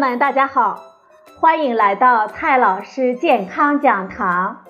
[0.00, 0.82] 们，大家好，
[1.38, 4.64] 欢迎来到蔡老师健康讲堂，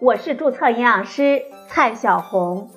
[0.00, 2.68] 我是注册营养师蔡小红。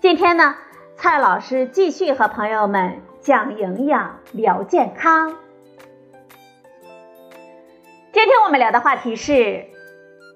[0.00, 0.56] 今天呢，
[0.96, 5.36] 蔡老师继续和朋友们讲营养、聊健康。
[8.10, 9.66] 今天我们聊的话题是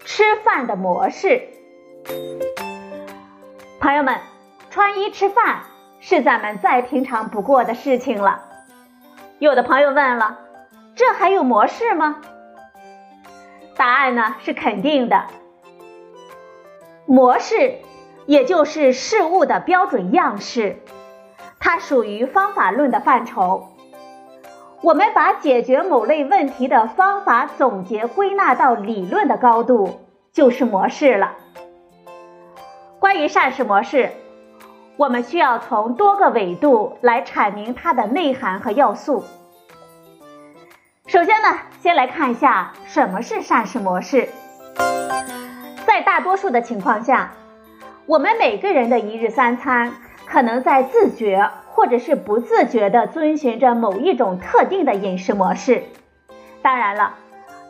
[0.05, 1.49] 吃饭的模式。
[3.81, 4.19] 朋友们，
[4.69, 5.63] 穿衣吃饭
[6.01, 8.51] 是咱们再平常不过的事情了。
[9.39, 10.39] 有的朋友问了，
[10.95, 12.23] 这还有模式吗？
[13.77, 15.25] 答案呢是肯定的。
[17.05, 17.79] 模式
[18.27, 20.79] 也就是事物的标准样式，
[21.59, 23.69] 它属于方法论的范畴。
[24.81, 30.01] 我们把解决某类问题的方法总结归纳到理论的高度，
[30.33, 31.33] 就是模式了。
[33.01, 34.13] 关于膳食模式，
[34.97, 39.25] 我们需要从多个维度来阐明它的内涵和要素。
[41.07, 44.29] 首先呢，先来看一下什么是膳食模式。
[45.85, 47.33] 在大多数的情况下，
[48.07, 49.95] 我们每个人的一日三餐
[50.27, 55.85] 可能在自觉或者是不自觉地遵循着某一种特定的饮食模式。
[56.63, 57.15] 当然了，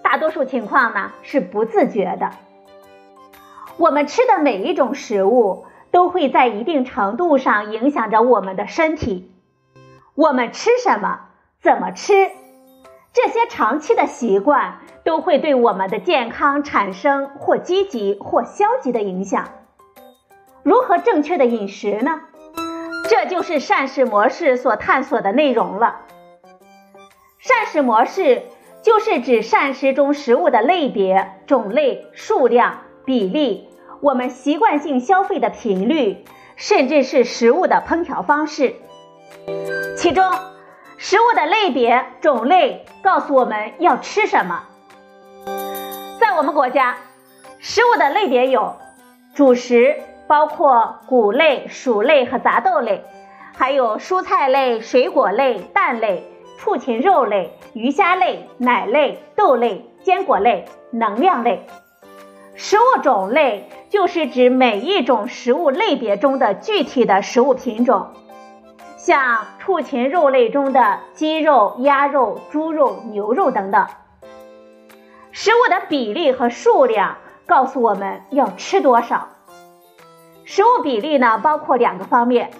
[0.02, 2.30] 大多数情况呢是不自觉的。
[3.76, 9.30] 我们吃的每一种食物都会在一定程度上影响着我们的身体。
[10.16, 11.20] 我们吃什么，
[11.62, 12.32] 怎么吃，
[13.12, 19.50] 这些长期的习惯都会对我们的健康产生或积极或消极的影响。
[20.64, 22.22] 如何正确的饮食呢？
[23.08, 26.00] 这就是膳食模式所探索的内容了。
[27.38, 28.42] 膳食模式
[28.82, 32.80] 就是指膳食中食物的类别、种类、数量。
[33.04, 33.68] 比例，
[34.00, 36.24] 我们习惯性消费的频率，
[36.56, 38.74] 甚至是食物的烹调方式。
[39.96, 40.32] 其中，
[40.96, 44.64] 食物的类别、种类告诉我们要吃什么。
[46.20, 46.96] 在我们国家，
[47.58, 48.76] 食物的类别有
[49.34, 53.04] 主食，包括谷类、薯类和杂豆类，
[53.56, 56.24] 还有蔬菜类、水果类、蛋类、
[56.58, 61.66] 畜禽肉类、鱼虾类、奶类、豆类、坚果类、能量类。
[62.56, 68.08] 食物种类就是指每一种食物类别中的具体的食物品种，
[68.96, 73.86] 像畜禽肉类中的鸡肉、鸭肉、猪肉、牛肉等等。
[75.32, 79.30] 食物的比例和数量告诉我们要吃多少。
[80.44, 82.50] 食物比例呢，包括两个方面，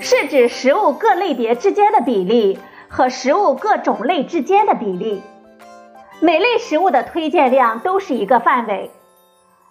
[0.00, 2.58] 是指食物各类别之间的比例
[2.88, 5.22] 和食物各种类之间的比例。
[6.20, 8.90] 每类食物的推荐量都是一个范围，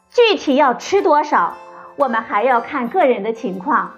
[0.10, 1.56] 具体要吃多少，
[1.96, 3.94] 我们还要看个人的情况，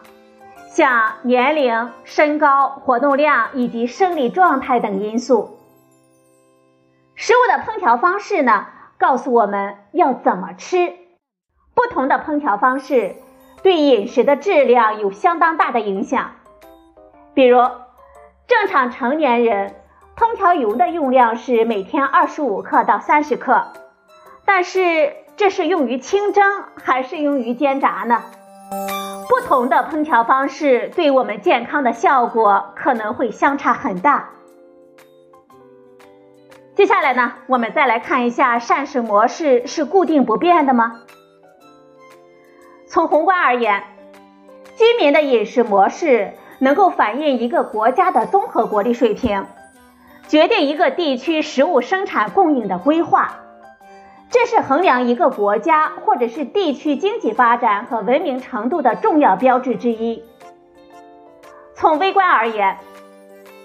[0.69, 5.57] 像年龄、身高、活动量以及生理状态等因素。
[7.15, 8.67] 食物的烹调方式呢，
[8.99, 10.93] 告诉我们要怎么吃。
[11.75, 13.15] 不同的烹调方式
[13.63, 16.31] 对饮食的质量有相当大的影响。
[17.33, 17.57] 比如，
[18.47, 19.75] 正常成年人。
[20.15, 23.67] 烹调油的用量是每天二十五克到三十克，
[24.45, 28.21] 但是这是用于清蒸还是用于煎炸呢？
[29.27, 34.29] 不同的烹调方式对我们健康的效果可能会相差很大。
[36.75, 41.01] 接下来呢，我们再来看一下膳食模式是固定不变的吗？
[42.87, 43.83] 从宏观而言，
[44.75, 49.47] 居民的饮食模式能够反映一个国家的综合国力水平。
[50.27, 53.35] 决定一个地区食物生产供应的规划，
[54.29, 60.23] 这是衡量一个国家或者是地区经济发展和文明程度的重要标志之一。
[61.75, 62.77] 从微观而言，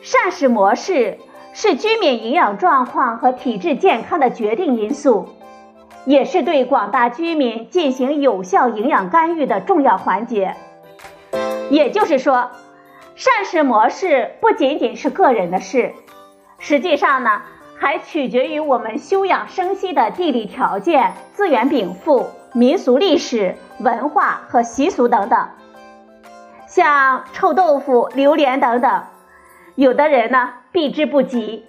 [0.02, 1.18] 膳食模式
[1.52, 5.28] 是居民营养状况和体质健康的决定因素，
[6.04, 10.54] 也是对广大居民进行有效营养干预的重要环节。
[11.70, 12.50] 也就是说，
[13.14, 15.94] 膳食模式不仅仅是个人的事。
[16.58, 17.42] 实际上呢，
[17.78, 25.48] 还取决于我们休养生息的地理条件、资源禀赋、民俗历史文化和习俗等等。
[26.66, 29.04] 像臭豆腐、榴莲等等，
[29.76, 31.64] 有的人呢避之不及，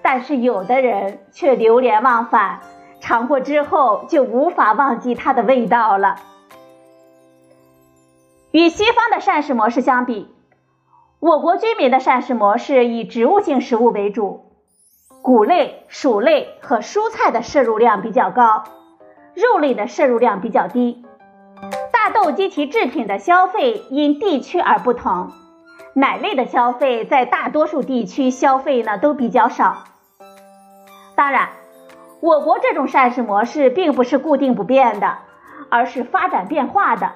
[0.00, 2.60] 但是有的人却流连忘返，
[3.00, 6.16] 尝过之后就无法忘记它的味道了。
[8.52, 10.34] 与西方的膳食模式相比。
[11.20, 14.46] 我国居民的膳食模式以植物性食物为主，
[15.20, 18.64] 谷类、薯类和蔬菜的摄入量比较高，
[19.34, 21.04] 肉类的摄入量比较低。
[21.92, 25.30] 大豆及其制品的消费因地区而不同，
[25.92, 29.84] 奶类的消费在大多数地区消费呢都比较少。
[31.14, 31.50] 当然，
[32.20, 35.18] 我国这种膳食模式并不是固定不变的，
[35.68, 37.12] 而是发展变化的。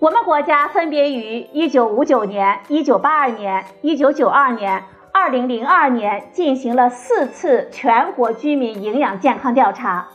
[0.00, 10.08] 我们国家分别于1959年、1982年、1992年、2002年进行了四次全国居民营养健康调查。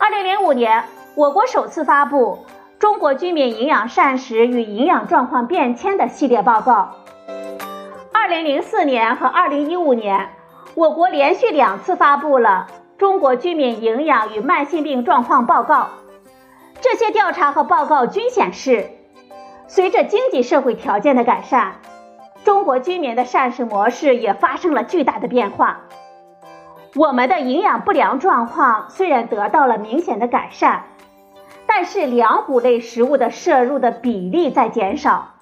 [0.00, 0.82] 2005年，
[1.14, 2.44] 我国首次发布。
[2.80, 6.90] 中国居民营养膳食与营养状况变迁的系列报告。
[8.12, 10.28] 二零零四年和二零一五年，
[10.74, 12.66] 我国连续两次发布了
[12.98, 15.74] 《中国居民营养与慢性病状况报告》。
[16.88, 18.90] 这些调查和报告均显示，
[19.66, 21.80] 随着经济社会条件的改善，
[22.44, 25.80] 中国居民的膳食模式也发生了巨大的变化。
[26.94, 30.84] 我们的营养不良状况虽然得到了明显的改善。
[31.68, 35.34] 但是粮谷类食物的摄入的比例在减少，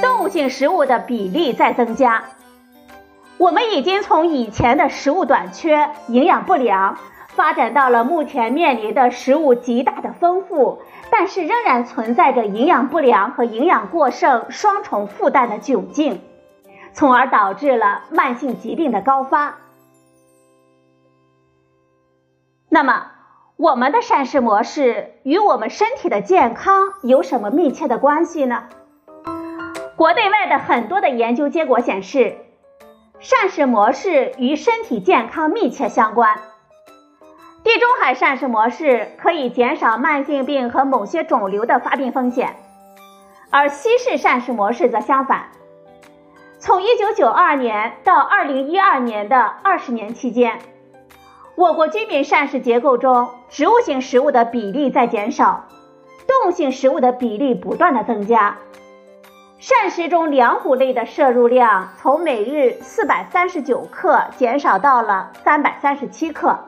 [0.00, 2.22] 动物性食物的比例在增加。
[3.36, 6.96] 我们已经从以前的食物短缺、营养不良，
[7.34, 16.20] 发展到了目前面临的食物极大的丰富，但是仍然存在着营养不良和营养过剩双重负担的窘境，
[16.92, 19.56] 从而导致了慢性疾病的高发。
[22.68, 23.06] 那么，
[23.56, 28.64] 我们的膳食模式与我们身体的健康有什么密切的关系呢？
[29.96, 32.36] 国内外的很多的研究结果显示，
[33.20, 36.38] 膳食模式与身体健康密切相关。
[37.72, 42.54] 地中海膳食模式可以减少慢性病和某些肿瘤的发病风险，
[43.48, 45.46] 而西式膳食模式则相反。
[46.58, 50.58] 从1992年到2012年的二十年期间。
[51.54, 55.64] 我国居民膳食结构中，植物性食物的比例在减少，
[56.26, 58.58] 动物性食物的比例不断的增加。
[59.58, 66.58] 膳食中粮谷类的摄入量从每日四百三十九克减少到了三百三十七克，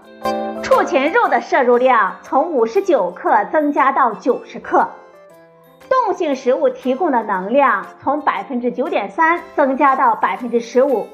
[0.64, 4.88] 畜禽肉的摄入量从五十九克增加到九十克，
[5.90, 11.06] 动物性食物提供的能量从百分之九点三增加到百分之十五。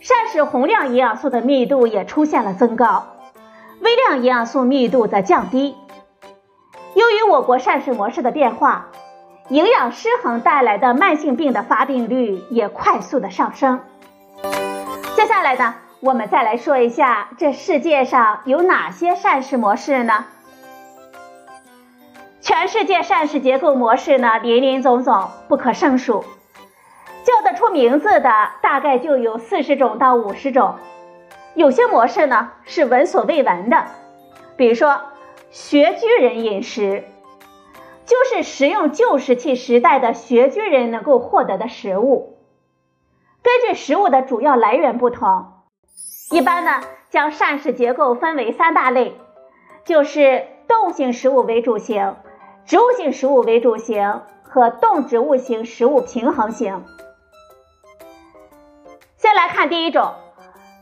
[0.00, 3.06] 膳食宏量营养素的密度也出现了增高，
[3.80, 5.74] 微量营养素密度则降低。
[6.94, 8.88] 由于我国膳食模式的变化，
[9.48, 13.80] 营养失衡带来的慢性病的发病率也快速的上升。
[15.16, 20.24] 接下来呢，我们再来说一下这世界上有哪些膳食模式呢？
[22.40, 26.24] 全世界膳食结构模式呢，林林总总，不可胜数。
[27.22, 30.74] 叫得出名字的大概就有四十种到五十种，
[31.54, 33.86] 有些模式呢是闻所未闻的，
[34.56, 35.02] 比如说
[35.52, 37.04] 穴居人饮食，
[38.06, 42.38] 就是食用旧石器时代的穴居人能够获得的食物。
[43.40, 45.51] 根据食物的主要来源不同，
[46.32, 46.80] 一般呢
[47.10, 49.14] 将膳食结构分为三大类，
[49.84, 52.16] 就是动物性食物为主型、
[52.64, 56.84] 植物性食物为主型和动植物型食物平衡型。
[59.18, 60.14] 先来看第一种，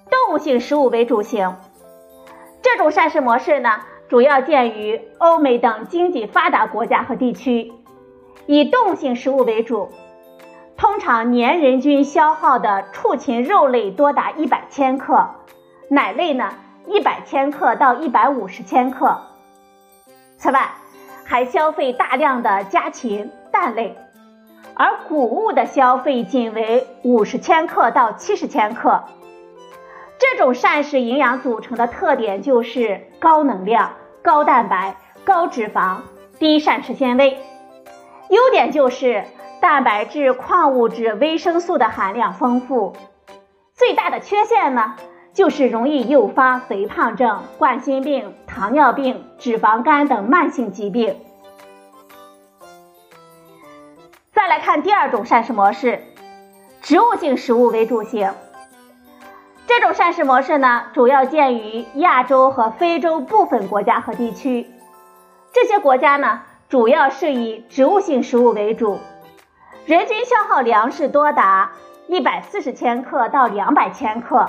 [0.08, 1.56] 动物性食物为主型。
[2.62, 7.72] 这种膳食模式呢，主要见于欧美等经济发达国家和地区，
[8.46, 9.90] 以动物性食物为主，
[10.80, 15.28] 通常年人均消耗的畜禽肉类多达一百千克，
[15.90, 16.54] 奶类呢
[16.86, 19.20] 一百千克到一百五十千克。
[20.38, 20.70] 此外，
[21.22, 23.94] 还消费大量的家禽、蛋类。
[24.74, 29.04] 而谷物的消费仅为五十千克到七十千克，
[30.18, 35.98] 这种膳食营养组成的特点就是高能量、高蛋白、高脂肪、
[36.38, 37.36] 低膳食纤维。
[38.30, 39.24] 优点就是
[39.60, 42.94] 蛋白质、矿物质、维生素的含量丰富。
[43.74, 44.96] 最大的缺陷呢，
[45.34, 51.20] 就是容易诱发肥胖症、冠心病、糖尿病、脂肪肝等慢性疾病。
[54.32, 56.02] 再来看第二种膳食模式，
[56.80, 58.32] 植物性食物为主型。
[59.66, 64.66] 这种膳食模式呢，主要见于亚洲和非洲部分国家和地区。
[65.52, 68.98] 这些国家呢，主要是以植物性食物为主，
[69.90, 71.72] 人均消耗粮食多达
[72.06, 74.48] 一百四十千克到两百千克，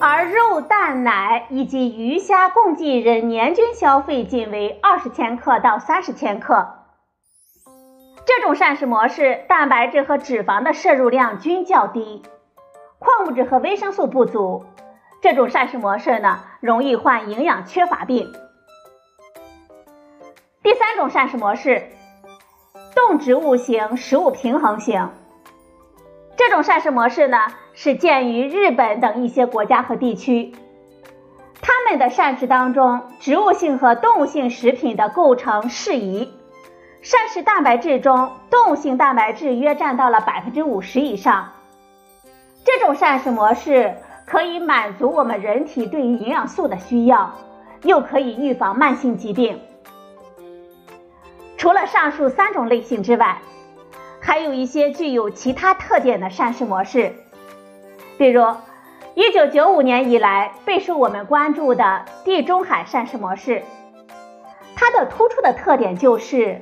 [0.00, 6.74] 而肉、蛋、奶以及鱼虾共计人年均消费仅为二十千克到三十千克。
[8.24, 12.22] 这种膳食模式，蛋白质和脂肪的摄入量均较低，
[13.00, 14.64] 矿物质和维生素不足。
[15.22, 18.32] 这种膳食模式呢，容易患营养缺乏病。
[20.62, 21.88] 第三种膳食模式，
[23.06, 25.10] 动植物型食物平衡型。
[26.38, 27.36] 这种膳食模式呢，
[27.74, 30.54] 是见于日本等一些国家和地区。
[31.60, 36.32] 他们的膳食当中，植物性和动物性食品的构成适宜。
[37.02, 41.52] 膳食蛋白质中，动物性蛋白质约占到了百分之五十以上。
[42.64, 47.34] 这种膳食模式可以满足我们人体对于营养素的需要，
[47.82, 49.60] 又可以预防慢性疾病。
[51.64, 53.38] 除了上述三种类型之外，
[54.20, 57.14] 还有一些具有其他特点的膳食模式，
[58.18, 58.42] 比如
[59.14, 63.62] 1995年以来备受我们关注的地中海膳食模式，
[64.76, 66.60] 它的突出的特点就是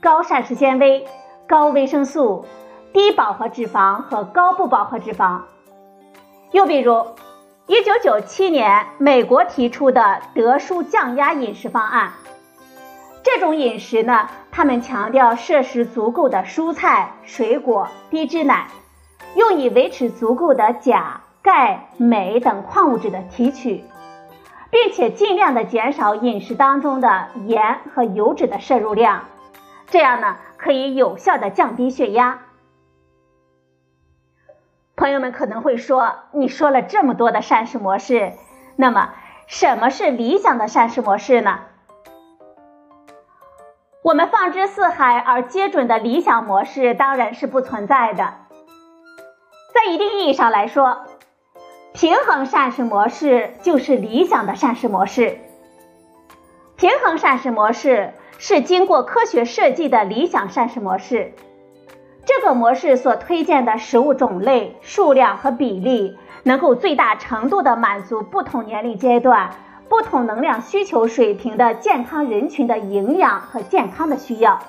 [0.00, 1.04] 高膳食纤维、
[1.48, 2.46] 高维生素、
[2.92, 5.40] 低饱和脂肪和高不饱和脂肪。
[6.52, 7.04] 又比如
[7.66, 12.12] 1997年美国提出的德叔降压饮食方案。
[13.24, 18.68] 这种饮食呢，他们强调摄食足够的蔬菜、水果、低脂奶，
[19.34, 23.82] 用以维持足够的钾、钙、镁等矿物质的提取，
[24.70, 29.24] 并且尽量的减少饮食当中的盐和油脂的摄入量，
[29.86, 32.40] 这样呢，可以有效的降低血压。
[34.96, 38.34] 朋友们可能会说，你说了这么多的膳食模式，
[38.76, 39.14] 那么
[39.46, 41.60] 什么是理想的膳食模式呢？
[44.04, 48.34] 我们放之四海而皆准的理想模式当然是不存在的。
[49.72, 51.06] 在一定意义上来说，
[51.94, 55.38] 平衡膳食模式就是理想的膳食模式。
[56.76, 61.32] 平衡膳食模式是经过科学设计的理想膳食模式。
[62.26, 69.52] 这个模式所推荐的食物种类、数量和比例，能够最大程度的满足不同年龄阶段。
[69.88, 74.60] 不同能量需求水平的健康人群的营养和健康的需要。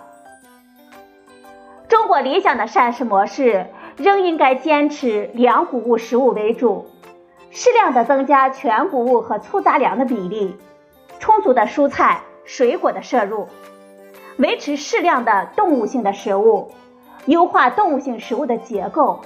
[1.88, 3.68] 中国理想的膳食模式
[3.98, 6.88] 仍应该坚持粮谷物食物为主，
[7.50, 10.56] 适量的增加全谷物和粗杂粮的比例，
[11.20, 13.48] 充足的蔬菜水果的摄入，
[14.38, 16.72] 维持适量的动物性的食物，
[17.26, 19.22] 优化动物性食物的结构，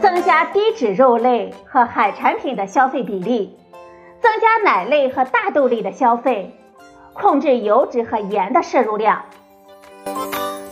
[0.00, 3.56] 增加低脂肉类和海产品的消费比例。
[4.24, 6.58] 增加奶类和大豆类的消费，
[7.12, 9.26] 控制油脂和盐的摄入量。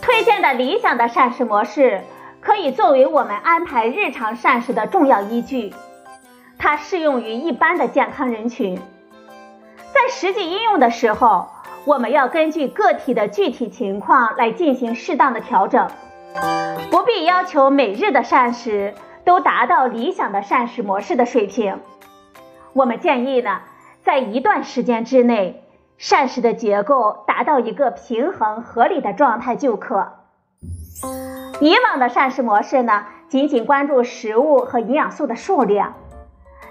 [0.01, 2.01] 推荐的理想的膳食模式
[2.41, 5.71] 可以作为我们安排日常膳食的重要依据，
[6.57, 8.75] 它适用于一般的健康人群。
[9.93, 11.47] 在实际应用的时候，
[11.85, 15.87] 我们要根据个体的具体情况来进行适当的调整，
[16.89, 21.77] 不必要求每日的膳食都达到理想的膳食模式的水平。
[22.73, 23.61] 我们建议呢，
[24.01, 25.63] 在一段时间之内，
[25.97, 30.13] 膳食的结构达到一个平衡合理的状态就可。
[31.59, 35.93] 以往的膳食模式呢，仅仅关注食物和营养素的数量，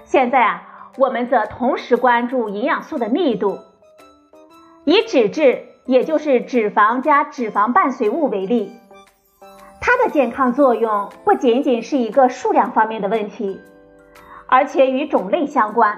[0.03, 3.59] 现在啊，我们则同时关注营养素的密度。
[4.83, 8.73] 以脂质，也就是脂肪加脂肪伴随物为例，
[9.79, 13.61] 它的健康作用不仅仅是一个数量方面的问题。
[14.53, 15.97] 而且与种类相关。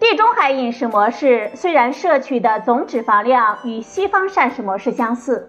[0.00, 5.48] 地中海饮食模式虽然摄取的总脂肪量与西方膳食模式相似，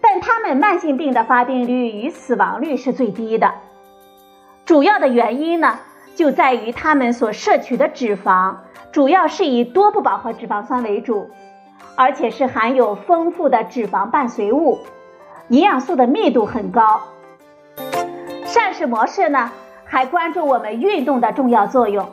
[0.00, 3.54] 但它们慢性病的发病率与死亡率是最低的。
[4.64, 5.78] 主要的原因呢，
[6.16, 8.56] 就在于他们所摄取的脂肪
[8.90, 11.30] 主要是以多不饱和脂肪酸为主，
[11.94, 14.80] 而且是含有丰富的脂肪伴随物，
[15.46, 17.02] 营养素的密度很高。
[18.46, 19.52] 膳食模式呢？
[19.92, 22.08] 还关注我们运动的重要作用。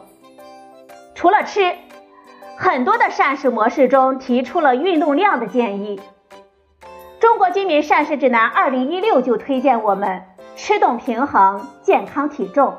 [1.15, 1.75] 除了吃，
[2.57, 6.01] 很多的膳食模式中提出了运动量的建议。
[7.21, 10.23] 中国居民膳食指南二零一六就推荐我们
[10.57, 12.75] 吃动平衡健康体重。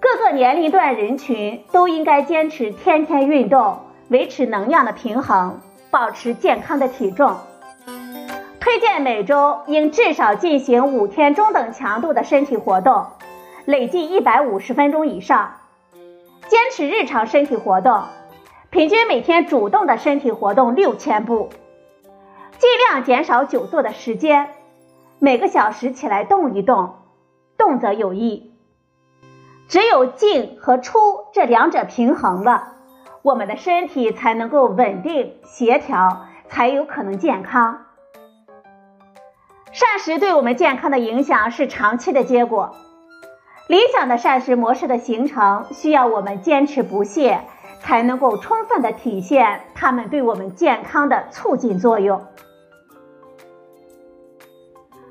[0.00, 5.60] 各个年龄段人群都应该坚持天天运动，维持能量的平衡，
[5.90, 7.36] 保持健康的体重。
[8.60, 13.04] 推荐每周应至少进行五天中等强度的身体活动。
[13.66, 15.54] 累计一百五十分钟以上，
[16.48, 18.02] 坚持日常身体活动，
[18.68, 21.48] 平均每天主动的身体活动六千步，
[22.58, 24.50] 尽量减少久坐的时间，
[25.18, 26.96] 每个小时起来动一动，
[27.56, 28.52] 动则有益。
[29.66, 30.98] 只有进和出
[31.32, 32.74] 这两者平衡了，
[33.22, 37.86] 我们的身体才能够稳定协调，才有可能健康。
[39.72, 42.76] 膳食对我们健康的影响是长期的结果。
[43.66, 47.40] 理想的膳食模式的形成，需要我们坚持不懈，
[47.80, 52.26] 才能够充分的体现它们对我们健康的促进作用。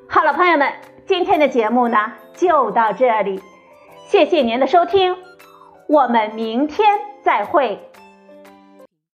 [0.07, 0.72] 好了，朋友们，
[1.07, 3.41] 今天的节目呢就到这里，
[4.05, 5.15] 谢谢您的收听，
[5.88, 7.89] 我们明天再会。